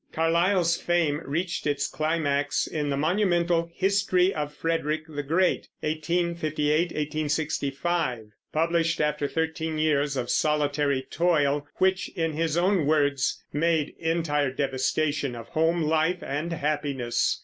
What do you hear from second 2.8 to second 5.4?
the monumental History of Frederick the